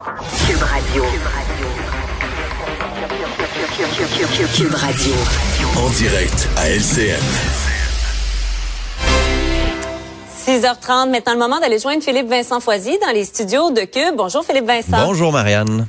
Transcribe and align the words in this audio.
Cube 0.00 0.62
Radio. 0.62 1.04
Cube 4.54 4.74
Radio. 4.74 5.14
En 5.76 5.88
direct 5.90 6.48
à 6.56 6.68
LCN. 6.68 7.22
6h30, 10.46 11.10
maintenant 11.10 11.32
le 11.32 11.38
moment 11.38 11.60
d'aller 11.60 11.78
joindre 11.78 12.02
Philippe 12.02 12.28
Vincent 12.28 12.60
Foisy 12.60 12.98
dans 12.98 13.12
les 13.12 13.24
studios 13.24 13.70
de 13.70 13.82
Cube. 13.82 14.16
Bonjour 14.16 14.44
Philippe 14.44 14.66
Vincent. 14.66 15.06
Bonjour 15.06 15.32
Marianne 15.32 15.86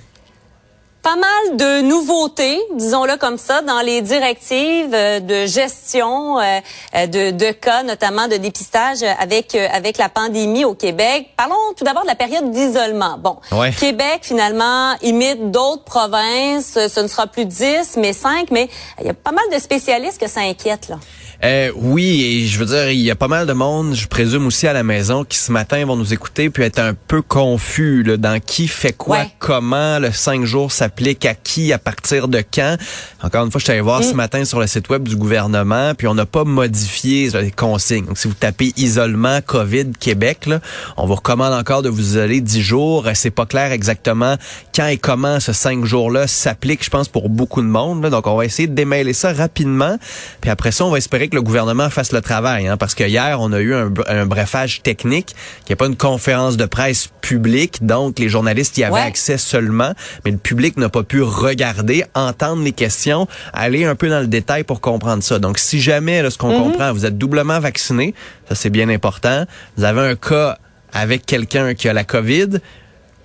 pas 1.05 1.15
mal 1.17 1.57
de 1.57 1.81
nouveautés, 1.87 2.59
disons-le 2.73 3.15
comme 3.17 3.37
ça, 3.37 3.61
dans 3.61 3.81
les 3.81 4.01
directives 4.01 4.91
euh, 4.91 5.19
de 5.19 5.45
gestion 5.45 6.39
euh, 6.39 6.59
euh, 6.95 7.05
de, 7.05 7.29
de, 7.29 7.51
cas, 7.51 7.83
notamment 7.83 8.27
de 8.27 8.37
dépistage 8.37 9.03
avec 9.19 9.53
avec 9.53 9.99
la 9.99 10.09
pandémie 10.09 10.65
au 10.65 10.73
Québec. 10.73 11.27
Parlons 11.37 11.53
tout 11.77 11.83
d'abord 11.83 12.01
de 12.01 12.07
la 12.07 12.15
période 12.15 12.49
d'isolement. 12.49 13.19
Bon, 13.19 13.37
Québec 13.79 14.21
finalement 14.23 14.95
imite 15.03 15.51
d'autres 15.51 15.83
provinces. 15.83 16.73
Ce 16.73 16.99
ne 16.99 17.07
sera 17.07 17.27
plus 17.27 17.45
10, 17.45 17.97
mais 17.97 18.11
5, 18.11 18.49
mais 18.49 18.67
il 18.99 19.05
y 19.05 19.09
a 19.09 19.13
pas 19.13 19.31
mal 19.31 19.45
de 19.53 19.59
spécialistes 19.59 20.19
que 20.19 20.27
ça 20.27 20.41
inquiète 20.41 20.89
là. 20.89 20.97
Euh, 21.43 21.71
oui, 21.75 22.23
et 22.23 22.47
je 22.47 22.57
veux 22.57 22.65
dire, 22.65 22.89
il 22.89 23.01
y 23.01 23.11
a 23.11 23.15
pas 23.15 23.27
mal 23.27 23.45
de 23.45 23.53
monde, 23.53 23.93
je 23.93 24.07
présume 24.07 24.47
aussi 24.47 24.67
à 24.67 24.73
la 24.73 24.83
maison, 24.83 25.23
qui 25.23 25.37
ce 25.37 25.51
matin 25.51 25.85
vont 25.85 25.95
nous 25.95 26.13
écouter 26.13 26.49
puis 26.49 26.63
être 26.63 26.79
un 26.79 26.93
peu 26.93 27.21
confus 27.21 28.03
là, 28.03 28.17
dans 28.17 28.39
qui 28.39 28.67
fait 28.67 28.93
quoi, 28.93 29.25
comment, 29.39 29.99
le 29.99 30.11
cinq 30.11 30.45
jours 30.45 30.71
s'applique 30.95 31.25
à 31.25 31.33
qui, 31.33 31.73
à 31.73 31.77
partir 31.77 32.29
de 32.29 32.41
quand? 32.53 32.77
Encore 33.21 33.45
une 33.45 33.51
fois, 33.51 33.59
je 33.59 33.65
suis 33.65 33.71
allé 33.71 33.81
voir 33.81 34.01
ce 34.01 34.13
mm. 34.13 34.15
matin 34.15 34.45
sur 34.45 34.59
le 34.61 34.67
site 34.67 34.87
web 34.89 35.07
du 35.07 35.17
gouvernement, 35.17 35.93
puis 35.93 36.07
on 36.07 36.13
n'a 36.13 36.25
pas 36.25 36.45
modifié 36.45 37.29
les 37.29 37.51
consignes. 37.51 38.05
Donc, 38.05 38.17
si 38.17 38.29
vous 38.29 38.33
tapez 38.33 38.71
isolement 38.77 39.39
COVID 39.45 39.91
Québec, 39.99 40.45
là, 40.45 40.61
on 40.95 41.05
vous 41.05 41.15
recommande 41.15 41.53
encore 41.53 41.81
de 41.81 41.89
vous 41.89 42.01
isoler 42.01 42.39
dix 42.39 42.61
jours. 42.61 43.07
C'est 43.13 43.29
pas 43.29 43.45
clair 43.45 43.73
exactement 43.73 44.37
quand 44.73 44.87
et 44.87 44.97
comment 44.97 45.39
ce 45.41 45.51
cinq 45.51 45.83
jours-là 45.83 46.27
s'applique, 46.27 46.83
je 46.83 46.89
pense, 46.89 47.09
pour 47.09 47.29
beaucoup 47.29 47.61
de 47.61 47.67
monde. 47.67 48.05
Donc, 48.09 48.27
on 48.27 48.37
va 48.37 48.45
essayer 48.45 48.67
de 48.67 48.75
démêler 48.75 49.13
ça 49.13 49.33
rapidement. 49.33 49.97
Puis 50.39 50.49
après 50.49 50.71
ça, 50.71 50.85
on 50.85 50.91
va 50.91 50.97
espérer 50.97 51.27
que 51.27 51.35
le 51.35 51.41
gouvernement 51.41 51.89
fasse 51.89 52.13
le 52.13 52.21
travail, 52.21 52.67
hein, 52.67 52.77
parce 52.77 52.95
que 52.95 53.03
hier 53.03 53.37
on 53.41 53.51
a 53.51 53.59
eu 53.59 53.73
un, 53.73 53.91
un 54.07 54.25
brefage 54.25 54.81
technique, 54.81 55.35
qui 55.65 55.71
n'est 55.71 55.75
pas 55.75 55.87
une 55.87 55.97
conférence 55.97 56.55
de 56.55 56.65
presse 56.65 57.09
publique, 57.21 57.85
donc 57.85 58.19
les 58.19 58.29
journalistes 58.29 58.77
y 58.77 58.83
avaient 58.83 58.99
accès 58.99 59.37
seulement, 59.37 59.93
mais 60.23 60.31
le 60.31 60.37
public 60.37 60.77
n'a 60.85 60.89
pas 60.89 61.03
pu 61.03 61.21
regarder, 61.21 62.05
entendre 62.13 62.63
les 62.63 62.71
questions, 62.71 63.27
aller 63.53 63.85
un 63.85 63.95
peu 63.95 64.09
dans 64.09 64.19
le 64.19 64.27
détail 64.27 64.63
pour 64.63 64.81
comprendre 64.81 65.23
ça. 65.23 65.39
Donc 65.39 65.57
si 65.57 65.81
jamais, 65.81 66.21
là, 66.21 66.29
ce 66.29 66.37
qu'on 66.37 66.51
mm-hmm. 66.51 66.63
comprend, 66.63 66.93
vous 66.93 67.05
êtes 67.05 67.17
doublement 67.17 67.59
vacciné, 67.59 68.13
ça 68.47 68.55
c'est 68.55 68.69
bien 68.69 68.89
important. 68.89 69.45
Vous 69.77 69.83
avez 69.83 70.01
un 70.01 70.15
cas 70.15 70.57
avec 70.93 71.25
quelqu'un 71.25 71.73
qui 71.73 71.89
a 71.89 71.93
la 71.93 72.03
COVID, 72.03 72.59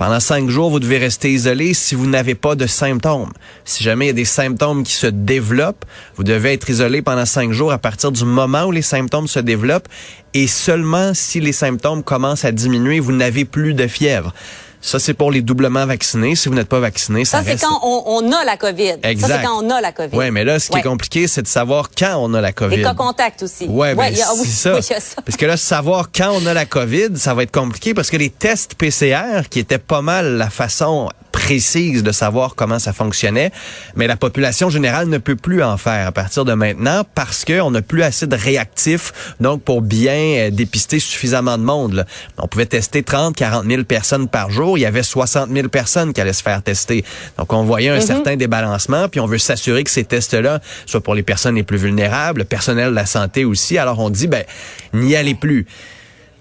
pendant 0.01 0.19
cinq 0.19 0.49
jours, 0.49 0.71
vous 0.71 0.81
devez 0.81 0.97
rester 0.97 1.31
isolé 1.31 1.75
si 1.75 1.95
vous 1.95 2.07
n'avez 2.07 2.35
pas 2.35 2.55
de 2.55 2.67
symptômes. 2.67 3.31
Si 3.67 3.85
jamais 3.85 4.07
il 4.07 4.09
y 4.09 4.13
a 4.13 4.15
des 4.15 4.25
symptômes 4.25 4.83
qui 4.83 4.95
se 4.95 5.07
développent, 5.07 5.85
vous 6.17 6.25
devez 6.25 6.55
être 6.55 6.71
isolé 6.71 7.03
pendant 7.03 7.27
cinq 7.27 7.53
jours 7.53 7.71
à 7.71 7.77
partir 7.77 8.11
du 8.11 8.25
moment 8.25 8.65
où 8.65 8.73
les 8.73 8.81
symptômes 8.81 9.29
se 9.29 9.41
développent 9.41 9.89
et 10.33 10.47
seulement 10.47 11.13
si 11.13 11.39
les 11.39 11.53
symptômes 11.53 12.03
commencent 12.03 12.47
à 12.47 12.51
diminuer, 12.53 12.99
vous 12.99 13.13
n'avez 13.13 13.45
plus 13.45 13.75
de 13.75 13.87
fièvre. 13.87 14.33
Ça, 14.81 14.99
c'est 14.99 15.15
pour 15.15 15.31
les 15.31 15.43
doublement 15.43 15.85
vaccinés. 15.85 16.35
Si 16.35 16.49
vous 16.49 16.55
n'êtes 16.55 16.69
pas 16.69 16.81
vacciné, 16.81 17.25
ça, 17.25 17.43
ça 17.43 17.45
c'est 17.45 17.61
quand 17.61 17.81
on, 17.83 18.33
a 18.33 18.45
la 18.45 18.57
COVID. 18.57 18.97
Exact. 19.03 19.29
Ça, 19.29 19.37
c'est 19.37 19.47
quand 19.47 19.63
on 19.63 19.71
a 19.71 19.81
la 19.81 19.93
COVID. 19.93 20.17
Oui, 20.17 20.31
mais 20.31 20.45
là, 20.45 20.59
ce 20.59 20.71
qui 20.71 20.79
est 20.79 20.83
compliqué, 20.83 21.27
c'est 21.27 21.43
de 21.43 21.49
savoir 21.49 21.91
quand 21.97 22.17
on 22.19 22.33
a 22.35 22.41
la 22.41 22.53
COVID. 22.53 22.77
Les 22.77 22.83
cas 22.83 22.95
contacts 22.95 23.43
aussi. 23.43 23.67
Ouais, 23.67 23.95
ben, 23.95 24.15
c'est 24.15 24.83
ça. 24.83 25.23
Parce 25.25 25.37
que 25.37 25.47
là, 25.47 25.57
savoir 25.57 26.11
quand 26.15 26.33
on 26.33 26.47
a 26.47 26.55
la 26.55 26.67
COVID, 26.67 27.17
ça 27.17 27.35
va 27.35 27.43
être 27.43 27.53
compliqué 27.53 27.95
parce 27.95 28.11
que 28.11 28.17
les 28.17 28.31
tests 28.31 28.75
PCR, 28.75 29.49
qui 29.49 29.59
étaient 29.59 29.79
pas 29.79 30.03
mal 30.03 30.37
la 30.37 30.51
façon 30.51 31.11
précise 31.31 32.03
de 32.03 32.13
savoir 32.13 32.55
comment 32.55 32.79
ça 32.79 32.93
fonctionnait, 32.93 33.51
mais 33.97 34.07
la 34.07 34.17
population 34.17 34.71
générale 34.71 35.09
ne 35.09 35.19
peut 35.19 35.37
plus 35.37 35.63
en 35.63 35.77
faire 35.77 36.07
à 36.07 36.13
partir 36.13 36.45
de 36.45 36.55
maintenant 36.55 37.05
parce 37.15 37.45
qu'on 37.45 37.71
n'a 37.71 37.83
plus 37.83 38.03
assez 38.03 38.27
de 38.27 38.37
réactifs, 38.37 39.35
donc 39.41 39.63
pour 39.63 39.83
bien 39.83 40.13
euh, 40.13 40.51
dépister 40.51 41.01
suffisamment 41.01 41.59
de 41.59 41.65
monde. 41.65 42.07
On 42.39 42.47
pouvait 42.47 42.67
tester 42.67 43.03
30, 43.03 43.35
40 43.37 43.67
000 43.67 43.85
personnes 43.85 44.29
par 44.29 44.51
jour. 44.51 44.79
Il 44.79 44.83
y 44.83 44.87
avait 44.87 45.03
60 45.03 45.51
000 45.51 45.69
personnes 45.69 46.13
qui 46.13 46.21
allaient 46.21 46.33
se 46.33 46.43
faire 46.43 46.63
tester. 46.63 47.05
Donc 47.39 47.53
on 47.53 47.65
voyait 47.65 47.89
un 47.89 47.99
mm-hmm. 47.99 48.07
certain 48.07 48.37
débalancement, 48.37 49.09
puis 49.09 49.21
on 49.21 49.27
veut 49.27 49.39
s'assurer 49.39 49.85
que 49.85 49.91
ces 49.91 50.05
tests-là 50.05 50.61
soient 50.87 51.03
pour 51.03 51.15
les 51.15 51.23
personnes 51.23 51.55
les 51.55 51.63
plus 51.63 51.79
vulnérables, 51.79 52.41
le 52.41 52.45
personnel 52.45 52.91
de 52.91 52.95
la 52.95 53.07
santé 53.07 53.45
aussi. 53.45 53.79
Alors 53.79 53.99
on 53.99 54.11
dit, 54.11 54.27
ben, 54.27 54.45
n'y 54.93 55.17
allez 55.17 55.35
plus. 55.35 55.67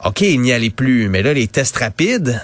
OK, 0.05 0.21
n'y 0.21 0.53
allez 0.53 0.69
plus, 0.69 1.09
mais 1.09 1.21
là, 1.21 1.33
les 1.33 1.47
tests 1.47 1.77
rapides, 1.77 2.41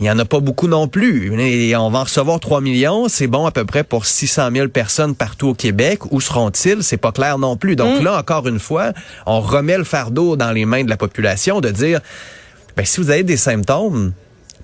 il 0.00 0.06
y 0.06 0.10
en 0.10 0.18
a 0.18 0.24
pas 0.24 0.40
beaucoup 0.40 0.66
non 0.66 0.88
plus. 0.88 1.30
on 1.76 1.90
va 1.90 1.98
en 2.00 2.04
recevoir 2.04 2.40
3 2.40 2.60
millions. 2.60 3.08
C'est 3.08 3.28
bon 3.28 3.46
à 3.46 3.52
peu 3.52 3.64
près 3.64 3.84
pour 3.84 4.06
600 4.06 4.50
000 4.52 4.68
personnes 4.68 5.14
partout 5.14 5.48
au 5.48 5.54
Québec. 5.54 6.12
Où 6.12 6.20
seront-ils? 6.20 6.82
C'est 6.82 6.96
pas 6.96 7.12
clair 7.12 7.38
non 7.38 7.56
plus. 7.56 7.76
Donc 7.76 8.00
mm. 8.00 8.04
là, 8.04 8.18
encore 8.18 8.48
une 8.48 8.58
fois, 8.58 8.92
on 9.26 9.40
remet 9.40 9.78
le 9.78 9.84
fardeau 9.84 10.36
dans 10.36 10.50
les 10.50 10.64
mains 10.64 10.82
de 10.82 10.90
la 10.90 10.96
population 10.96 11.60
de 11.60 11.70
dire, 11.70 12.00
ben, 12.76 12.84
si 12.84 13.00
vous 13.00 13.10
avez 13.10 13.22
des 13.22 13.36
symptômes, 13.36 14.12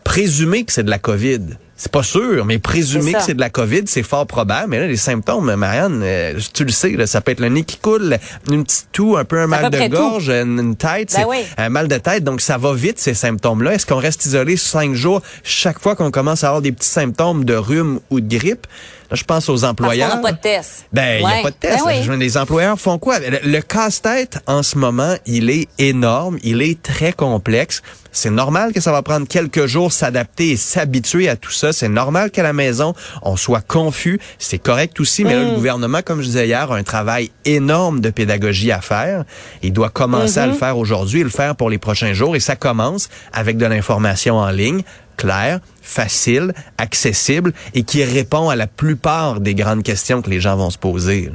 présumez 0.02 0.64
que 0.64 0.72
c'est 0.72 0.82
de 0.82 0.90
la 0.90 0.98
COVID. 0.98 1.40
C'est 1.80 1.90
pas 1.90 2.02
sûr, 2.02 2.44
mais 2.44 2.58
présumer 2.58 3.14
que 3.14 3.22
c'est 3.22 3.32
de 3.32 3.40
la 3.40 3.48
COVID, 3.48 3.84
c'est 3.86 4.02
fort 4.02 4.26
probable. 4.26 4.68
Mais 4.68 4.80
là, 4.80 4.86
les 4.86 4.98
symptômes, 4.98 5.54
Marianne, 5.54 6.02
euh, 6.04 6.38
tu 6.52 6.66
le 6.66 6.72
sais, 6.72 6.90
là, 6.90 7.06
ça 7.06 7.22
peut 7.22 7.32
être 7.32 7.40
le 7.40 7.48
nez 7.48 7.64
qui 7.64 7.78
coule, 7.78 8.18
une 8.50 8.64
petite 8.64 8.88
toux, 8.92 9.16
un 9.16 9.24
peu 9.24 9.40
un 9.40 9.46
mal 9.46 9.70
de 9.70 9.88
gorge, 9.88 10.28
une, 10.28 10.76
tête, 10.76 11.14
ben 11.14 11.26
un 11.56 11.68
mal 11.70 11.88
de 11.88 11.96
tête. 11.96 12.22
Donc, 12.22 12.42
ça 12.42 12.58
va 12.58 12.74
vite, 12.74 12.98
ces 12.98 13.14
symptômes-là. 13.14 13.72
Est-ce 13.72 13.86
qu'on 13.86 13.96
reste 13.96 14.26
isolé 14.26 14.58
cinq 14.58 14.92
jours 14.92 15.22
chaque 15.42 15.80
fois 15.80 15.96
qu'on 15.96 16.10
commence 16.10 16.44
à 16.44 16.48
avoir 16.48 16.60
des 16.60 16.72
petits 16.72 16.86
symptômes 16.86 17.46
de 17.46 17.54
rhume 17.54 18.00
ou 18.10 18.20
de 18.20 18.28
grippe? 18.28 18.66
Là, 19.10 19.16
je 19.16 19.24
pense 19.24 19.48
aux 19.48 19.64
employeurs. 19.64 20.10
Parce 20.10 20.22
n'a 20.22 20.28
pas 20.28 20.32
de 20.32 20.40
test. 20.40 20.86
Ben, 20.92 21.20
il 21.20 21.26
n'y 21.26 21.32
a 21.32 21.42
pas 21.42 21.50
de 21.50 21.56
test. 21.56 21.84
Ben 21.84 22.18
les 22.20 22.36
employeurs 22.36 22.78
font 22.78 22.98
quoi? 22.98 23.18
Le, 23.18 23.60
casse-tête, 23.60 24.38
en 24.46 24.62
ce 24.62 24.78
moment, 24.78 25.16
il 25.26 25.50
est 25.50 25.68
énorme, 25.78 26.38
il 26.44 26.62
est 26.62 26.80
très 26.80 27.12
complexe. 27.12 27.82
C'est 28.12 28.30
normal 28.30 28.72
que 28.72 28.80
ça 28.80 28.92
va 28.92 29.02
prendre 29.02 29.26
quelques 29.26 29.66
jours 29.66 29.92
s'adapter 29.92 30.50
et 30.50 30.56
s'habituer 30.56 31.28
à 31.28 31.36
tout 31.36 31.50
ça. 31.50 31.69
C'est 31.72 31.88
normal 31.88 32.30
qu'à 32.30 32.42
la 32.42 32.52
maison, 32.52 32.94
on 33.22 33.36
soit 33.36 33.60
confus. 33.60 34.20
C'est 34.38 34.58
correct 34.58 34.98
aussi, 35.00 35.24
mais 35.24 35.34
là, 35.34 35.44
le 35.44 35.52
mm. 35.52 35.54
gouvernement, 35.54 36.00
comme 36.04 36.20
je 36.20 36.26
disais 36.26 36.46
hier, 36.46 36.70
a 36.70 36.76
un 36.76 36.82
travail 36.82 37.30
énorme 37.44 38.00
de 38.00 38.10
pédagogie 38.10 38.72
à 38.72 38.80
faire. 38.80 39.24
Il 39.62 39.72
doit 39.72 39.90
commencer 39.90 40.38
à 40.38 40.46
le 40.46 40.52
mm-hmm. 40.52 40.56
faire 40.56 40.78
aujourd'hui 40.78 41.20
et 41.20 41.24
le 41.24 41.30
faire 41.30 41.56
pour 41.56 41.70
les 41.70 41.78
prochains 41.78 42.12
jours. 42.12 42.36
Et 42.36 42.40
ça 42.40 42.56
commence 42.56 43.08
avec 43.32 43.56
de 43.56 43.66
l'information 43.66 44.36
en 44.36 44.50
ligne, 44.50 44.82
clair, 45.16 45.60
facile, 45.82 46.54
accessible 46.78 47.52
et 47.74 47.82
qui 47.82 48.04
répond 48.04 48.48
à 48.48 48.56
la 48.56 48.66
plupart 48.66 49.40
des 49.40 49.54
grandes 49.54 49.82
questions 49.82 50.22
que 50.22 50.30
les 50.30 50.40
gens 50.40 50.56
vont 50.56 50.70
se 50.70 50.78
poser. 50.78 51.30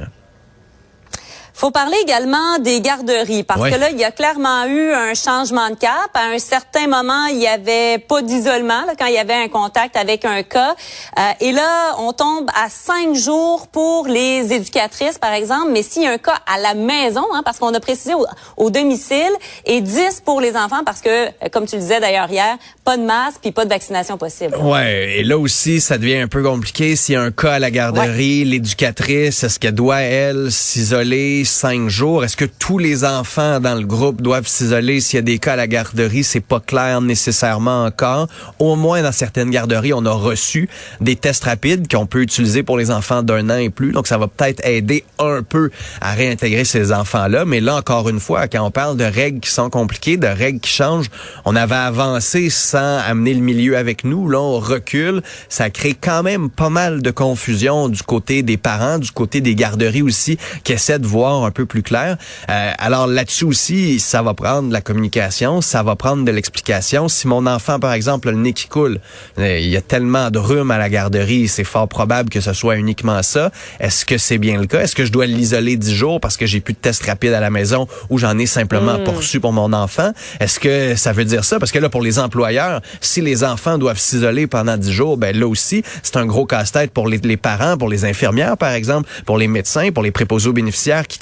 Faut 1.57 1.71
parler 1.71 1.95
également 2.03 2.59
des 2.59 2.81
garderies 2.81 3.43
parce 3.43 3.61
que 3.61 3.79
là, 3.79 3.89
il 3.89 3.97
y 3.97 4.03
a 4.03 4.11
clairement 4.11 4.65
eu 4.65 4.91
un 4.91 5.13
changement 5.13 5.69
de 5.69 5.75
cap. 5.75 6.09
À 6.13 6.33
un 6.33 6.37
certain 6.37 6.85
moment, 6.87 7.27
il 7.27 7.37
y 7.37 7.47
avait 7.47 7.97
pas 7.97 8.21
d'isolement 8.21 8.83
quand 8.99 9.05
il 9.05 9.13
y 9.13 9.17
avait 9.17 9.35
un 9.35 9.47
contact 9.47 9.95
avec 9.95 10.25
un 10.25 10.43
cas. 10.43 10.75
Euh, 11.17 11.21
et 11.39 11.53
là, 11.53 11.95
on 11.99 12.11
tombe 12.11 12.49
à 12.61 12.67
cinq 12.67 13.15
jours 13.15 13.69
pour 13.69 14.05
les 14.07 14.51
éducatrices, 14.51 15.17
par 15.17 15.31
exemple. 15.31 15.69
Mais 15.71 15.81
s'il 15.81 16.01
y 16.01 16.07
a 16.07 16.11
un 16.11 16.17
cas 16.17 16.39
à 16.45 16.59
la 16.59 16.73
maison, 16.73 17.23
hein, 17.33 17.41
parce 17.45 17.57
qu'on 17.57 17.73
a 17.73 17.79
précisé 17.79 18.11
au, 18.57 18.69
domicile, 18.69 19.31
et 19.65 19.79
10 19.79 20.23
pour 20.25 20.41
les 20.41 20.57
enfants 20.57 20.83
parce 20.85 20.99
que, 20.99 21.27
euh, 21.27 21.29
comme 21.53 21.67
tu 21.67 21.77
le 21.77 21.81
disais 21.81 22.01
d'ailleurs 22.01 22.29
hier, 22.29 22.57
pas 22.83 22.97
de 22.97 23.03
masque 23.03 23.37
puis 23.41 23.53
pas 23.53 23.63
de 23.63 23.69
vaccination 23.69 24.17
possible. 24.17 24.57
Ouais. 24.57 25.19
Et 25.19 25.23
là 25.23 25.37
aussi, 25.37 25.79
ça 25.79 25.97
devient 25.97 26.17
un 26.17 26.27
peu 26.27 26.43
compliqué. 26.43 26.97
S'il 26.97 27.13
y 27.13 27.15
a 27.15 27.21
un 27.21 27.31
cas 27.31 27.53
à 27.53 27.59
la 27.59 27.71
garderie, 27.71 28.43
l'éducatrice, 28.43 29.41
est-ce 29.41 29.57
qu'elle 29.57 29.73
doit 29.75 30.01
elle 30.01 30.51
s'isoler? 30.51 31.44
Cinq 31.45 31.89
jours. 31.89 32.23
Est-ce 32.23 32.37
que 32.37 32.45
tous 32.45 32.77
les 32.77 33.03
enfants 33.03 33.59
dans 33.59 33.75
le 33.75 33.85
groupe 33.85 34.21
doivent 34.21 34.47
s'isoler 34.47 34.99
s'il 34.99 35.17
y 35.17 35.19
a 35.19 35.21
des 35.23 35.39
cas 35.39 35.53
à 35.53 35.55
la 35.55 35.67
garderie? 35.67 36.23
C'est 36.23 36.39
pas 36.39 36.59
clair 36.59 37.01
nécessairement 37.01 37.85
encore. 37.85 38.27
Au 38.59 38.75
moins, 38.75 39.01
dans 39.01 39.11
certaines 39.11 39.49
garderies, 39.49 39.93
on 39.93 40.05
a 40.05 40.11
reçu 40.11 40.69
des 41.01 41.15
tests 41.15 41.45
rapides 41.45 41.91
qu'on 41.91 42.05
peut 42.05 42.21
utiliser 42.21 42.63
pour 42.63 42.77
les 42.77 42.91
enfants 42.91 43.23
d'un 43.23 43.49
an 43.49 43.57
et 43.57 43.71
plus. 43.71 43.91
Donc, 43.91 44.07
ça 44.07 44.17
va 44.17 44.27
peut-être 44.27 44.65
aider 44.65 45.03
un 45.19 45.41
peu 45.41 45.71
à 45.99 46.13
réintégrer 46.13 46.63
ces 46.63 46.91
enfants-là. 46.91 47.45
Mais 47.45 47.59
là, 47.59 47.75
encore 47.75 48.07
une 48.07 48.19
fois, 48.19 48.47
quand 48.47 48.63
on 48.63 48.71
parle 48.71 48.95
de 48.95 49.03
règles 49.03 49.39
qui 49.39 49.49
sont 49.49 49.71
compliquées, 49.71 50.17
de 50.17 50.27
règles 50.27 50.59
qui 50.59 50.71
changent, 50.71 51.09
on 51.45 51.55
avait 51.55 51.73
avancé 51.73 52.51
sans 52.51 52.99
amener 52.99 53.33
le 53.33 53.41
milieu 53.41 53.77
avec 53.77 54.03
nous. 54.03 54.29
Là, 54.29 54.39
on 54.39 54.59
recule. 54.59 55.23
Ça 55.49 55.69
crée 55.69 55.95
quand 55.99 56.21
même 56.21 56.49
pas 56.49 56.69
mal 56.69 57.01
de 57.01 57.11
confusion 57.11 57.89
du 57.89 58.03
côté 58.03 58.43
des 58.43 58.57
parents, 58.57 58.99
du 58.99 59.11
côté 59.11 59.41
des 59.41 59.55
garderies 59.55 60.03
aussi, 60.03 60.37
qui 60.63 60.73
essaient 60.73 60.99
de 60.99 61.07
voir 61.07 61.15
voir 61.15 61.34
un 61.43 61.51
peu 61.51 61.65
plus 61.65 61.83
clair. 61.83 62.17
Euh, 62.49 62.71
alors 62.77 63.07
là-dessus 63.07 63.45
aussi, 63.45 63.99
ça 63.99 64.21
va 64.21 64.33
prendre 64.33 64.69
de 64.69 64.73
la 64.73 64.81
communication, 64.81 65.61
ça 65.61 65.83
va 65.83 65.95
prendre 65.95 66.23
de 66.23 66.31
l'explication. 66.31 67.09
Si 67.09 67.27
mon 67.27 67.45
enfant, 67.47 67.79
par 67.79 67.93
exemple, 67.93 68.29
a 68.29 68.31
le 68.31 68.37
nez 68.37 68.53
qui 68.53 68.67
coule, 68.67 68.99
euh, 69.39 69.59
il 69.59 69.67
y 69.67 69.75
a 69.75 69.81
tellement 69.81 70.29
de 70.31 70.39
rhume 70.39 70.71
à 70.71 70.77
la 70.77 70.89
garderie, 70.89 71.47
c'est 71.47 71.63
fort 71.63 71.87
probable 71.87 72.29
que 72.29 72.41
ce 72.41 72.53
soit 72.53 72.77
uniquement 72.77 73.21
ça. 73.23 73.51
Est-ce 73.79 74.05
que 74.05 74.17
c'est 74.17 74.37
bien 74.37 74.59
le 74.59 74.67
cas? 74.67 74.81
Est-ce 74.81 74.95
que 74.95 75.05
je 75.05 75.11
dois 75.11 75.25
l'isoler 75.25 75.75
dix 75.77 75.93
jours 75.93 76.21
parce 76.21 76.37
que 76.37 76.45
j'ai 76.45 76.61
plus 76.61 76.73
de 76.73 76.79
test 76.79 77.03
rapide 77.03 77.33
à 77.33 77.39
la 77.39 77.49
maison 77.49 77.87
ou 78.09 78.17
j'en 78.17 78.37
ai 78.37 78.45
simplement 78.45 78.99
mmh. 78.99 79.03
poursu 79.03 79.39
pour 79.39 79.51
mon 79.51 79.73
enfant? 79.73 80.11
Est-ce 80.39 80.59
que 80.59 80.95
ça 80.95 81.11
veut 81.11 81.25
dire 81.25 81.43
ça? 81.43 81.59
Parce 81.59 81.71
que 81.71 81.79
là, 81.79 81.89
pour 81.89 82.01
les 82.01 82.19
employeurs, 82.19 82.81
si 83.01 83.21
les 83.21 83.43
enfants 83.43 83.77
doivent 83.77 83.99
s'isoler 83.99 84.47
pendant 84.47 84.77
dix 84.77 84.91
jours, 84.91 85.17
ben 85.17 85.35
là 85.37 85.47
aussi, 85.47 85.83
c'est 86.03 86.17
un 86.17 86.25
gros 86.25 86.45
casse-tête 86.45 86.91
pour 86.91 87.07
les, 87.07 87.17
les 87.17 87.37
parents, 87.37 87.77
pour 87.77 87.89
les 87.89 88.05
infirmières, 88.05 88.57
par 88.57 88.71
exemple, 88.71 89.09
pour 89.25 89.37
les 89.37 89.47
médecins, 89.47 89.91
pour 89.91 90.03
les 90.03 90.11
préposés 90.11 90.49
aux 90.49 90.53
bénéficiaires 90.53 91.07
qui 91.07 91.19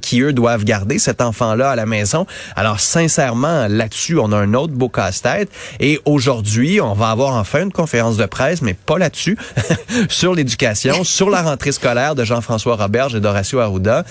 qui 0.00 0.20
eux 0.20 0.32
doivent 0.32 0.64
garder 0.64 0.98
cet 0.98 1.20
enfant-là 1.20 1.70
à 1.70 1.76
la 1.76 1.86
maison. 1.86 2.26
Alors 2.54 2.80
sincèrement, 2.80 3.66
là-dessus, 3.68 4.18
on 4.18 4.32
a 4.32 4.36
un 4.36 4.54
autre 4.54 4.72
beau 4.74 4.88
casse-tête. 4.88 5.48
Et 5.80 6.00
aujourd'hui, 6.04 6.80
on 6.80 6.94
va 6.94 7.10
avoir 7.10 7.34
enfin 7.34 7.62
une 7.62 7.72
conférence 7.72 8.16
de 8.16 8.26
presse, 8.26 8.62
mais 8.62 8.74
pas 8.74 8.98
là-dessus, 8.98 9.36
sur 10.08 10.34
l'éducation, 10.34 11.04
sur 11.04 11.30
la 11.30 11.42
rentrée 11.42 11.72
scolaire 11.72 12.14
de 12.14 12.24
Jean-François 12.24 12.76
Roberge 12.76 13.14
et 13.14 13.20
d'Horacio 13.20 13.58
Arruda. 13.60 14.04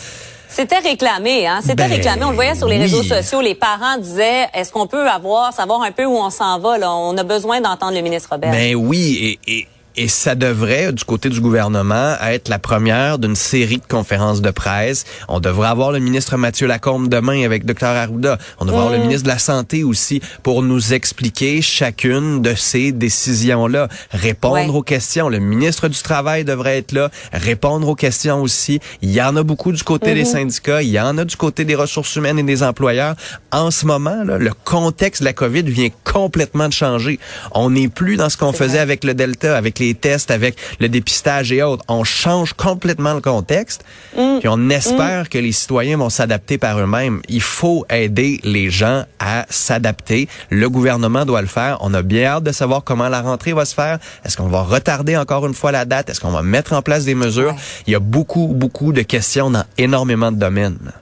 C'était 0.48 0.80
réclamé, 0.80 1.48
hein? 1.48 1.60
C'était 1.62 1.88
ben 1.88 1.92
réclamé. 1.92 2.24
On 2.24 2.30
le 2.30 2.36
voyait 2.36 2.56
sur 2.56 2.68
les 2.68 2.78
réseaux 2.78 3.04
sociaux. 3.04 3.42
Les 3.42 3.56
parents 3.56 3.98
disaient, 3.98 4.48
est-ce 4.54 4.72
qu'on 4.72 4.88
peut 4.88 5.08
avoir, 5.10 5.52
savoir 5.54 5.82
un 5.82 5.92
peu 5.92 6.06
où 6.06 6.16
on 6.16 6.30
s'en 6.30 6.60
va, 6.60 6.78
là? 6.78 6.94
On 6.94 7.18
a 7.18 7.24
besoin 7.24 7.62
d'entendre 7.62 7.96
le 7.96 8.02
ministre 8.02 8.30
Robert. 8.32 8.52
Ben 8.52 8.76
oui. 8.76 9.40
Et, 9.48 9.52
et, 9.52 9.68
et 9.98 10.08
ça 10.08 10.36
devrait, 10.36 10.92
du 10.92 11.04
côté 11.04 11.30
du 11.30 11.40
gouvernement, 11.42 12.16
être 12.22 12.50
la 12.50 12.60
première 12.60 13.20
d'une 13.20 13.36
série 13.36 13.78
de 13.78 13.86
conférences 13.88 14.42
de 14.42 14.52
presse. 14.52 15.06
On 15.28 15.40
devrait 15.40 15.70
avoir 15.70 15.92
le 15.92 16.00
ministre 16.00 16.38
Mathieu 16.38 16.68
Lacombe 16.68 17.08
demain 17.08 17.44
avec 17.44 17.66
Dr 17.66 17.86
Arruda. 17.86 18.38
On 18.60 18.66
devrait 18.66 18.82
avoir 18.82 18.94
le 18.94 19.02
ministre 19.02 19.24
de 19.24 19.30
la 19.30 19.40
Santé 19.40 19.84
aussi 19.84 20.22
pour 20.44 20.64
nous 20.64 20.94
expliquer 20.94 21.62
chacune 21.62 22.42
de 22.42 22.56
ces 22.56 22.92
décisions-là, 22.92 23.88
répondre 24.12 24.76
aux 24.76 24.84
questions. 24.84 25.30
Le 25.30 25.40
ministre 25.40 25.88
du 25.88 26.02
Travail 26.02 26.44
devrait 26.44 26.78
être 26.78 26.92
là, 26.92 27.10
répondre 27.32 27.88
aux 27.88 27.96
questions 27.96 28.42
aussi. 28.42 28.80
Il 29.02 29.12
y 29.12 29.22
en 29.22 29.36
a 29.36 29.44
beaucoup 29.44 29.72
du 29.72 29.84
côté 29.84 30.14
des 30.14 30.24
mm-hmm. 30.24 30.26
syndicats, 30.26 30.82
il 30.82 30.90
y 30.90 31.00
en 31.00 31.18
a 31.18 31.26
du 31.26 31.36
côté 31.36 31.66
des 31.66 31.76
ressources 31.76 32.16
humaines 32.16 32.40
et 32.40 32.44
des 32.44 32.64
employeurs. 32.64 33.16
En 33.52 33.72
ce 33.72 33.86
moment, 33.86 34.24
là, 34.24 34.38
le 34.38 34.52
contexte 34.64 35.22
de 35.22 35.26
la 35.26 35.34
COVID 35.34 35.64
vient 35.64 35.90
complètement 36.16 36.70
de 36.70 36.74
changer. 36.74 37.20
On 37.52 37.72
n'est 37.72 37.90
plus 37.90 38.16
dans 38.16 38.30
ce 38.30 38.38
qu'on 38.38 38.54
faisait 38.54 38.80
avec 38.80 39.04
le 39.04 39.14
Delta, 39.14 39.58
avec 39.58 39.80
les 39.80 39.94
tests, 39.94 40.32
avec 40.32 40.56
le 40.80 40.88
dépistage 40.88 41.52
et 41.52 41.62
autres. 41.62 41.84
On 41.90 42.06
change 42.06 42.54
complètement 42.54 43.14
le 43.14 43.20
contexte. 43.20 43.84
Mm. 44.16 44.40
Puis 44.40 44.48
on 44.48 44.70
espère 44.70 45.24
mm. 45.24 45.28
que 45.28 45.38
les 45.38 45.52
citoyens 45.52 45.98
vont 45.98 46.10
s'adapter 46.10 46.58
par 46.58 46.80
eux-mêmes. 46.80 47.22
Il 47.28 47.42
faut 47.42 47.86
aider 47.90 48.40
les 48.46 48.70
gens 48.70 49.04
à 49.20 49.46
s'adapter. 49.50 50.30
Le 50.50 50.70
gouvernement 50.70 51.26
doit 51.26 51.42
le 51.42 51.48
faire. 51.48 51.80
On 51.82 51.94
a 51.94 52.02
bien 52.02 52.28
hâte 52.28 52.44
de 52.46 52.54
savoir 52.54 52.86
comment 52.86 53.10
la 53.10 53.22
rentrée 53.22 53.52
va 53.52 53.66
se 53.66 53.76
faire. 53.76 54.00
Est-ce 54.24 54.38
qu'on 54.38 54.48
va 54.48 54.62
retarder 54.62 55.18
encore 55.18 55.46
une 55.46 55.54
fois 55.54 55.74
la 55.74 55.84
date? 55.84 56.10
Est-ce 56.10 56.22
qu'on 56.22 56.32
va 56.32 56.44
mettre 56.44 56.72
en 56.72 56.82
place 56.82 57.04
des 57.04 57.16
mesures? 57.16 57.56
Il 57.88 57.92
y 57.92 57.96
a 57.96 58.00
beaucoup, 58.00 58.54
beaucoup 58.56 58.94
de 58.94 59.02
questions 59.02 59.50
dans 59.50 59.66
énormément 59.78 60.32
de 60.32 60.38
domaines. 60.38 60.94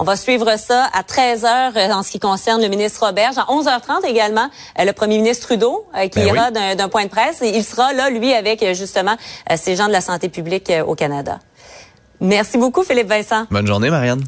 On 0.00 0.02
va 0.02 0.16
suivre 0.16 0.56
ça 0.56 0.88
à 0.94 1.02
13 1.02 1.44
heures 1.44 1.72
euh, 1.76 1.92
en 1.92 2.02
ce 2.02 2.10
qui 2.10 2.18
concerne 2.18 2.62
le 2.62 2.68
ministre 2.68 3.04
Roberge. 3.04 3.36
À 3.36 3.42
11h30 3.42 4.06
également, 4.06 4.48
euh, 4.78 4.84
le 4.86 4.94
premier 4.94 5.18
ministre 5.18 5.46
Trudeau 5.46 5.84
euh, 5.94 6.08
qui 6.08 6.20
ben 6.20 6.28
ira 6.28 6.50
d'un 6.50 6.88
point 6.88 7.04
de 7.04 7.10
presse. 7.10 7.42
Et 7.42 7.54
il 7.54 7.62
sera 7.62 7.92
là, 7.92 8.08
lui, 8.08 8.32
avec 8.32 8.64
justement 8.72 9.18
ces 9.56 9.76
gens 9.76 9.88
de 9.88 9.92
la 9.92 10.00
santé 10.00 10.30
publique 10.30 10.72
au 10.86 10.94
Canada. 10.94 11.38
Merci 12.18 12.56
beaucoup, 12.56 12.82
Philippe 12.82 13.08
Vincent. 13.08 13.44
Bonne 13.50 13.66
journée, 13.66 13.90
Marianne. 13.90 14.24